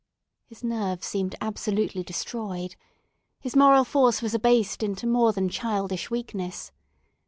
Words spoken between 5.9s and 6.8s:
weakness.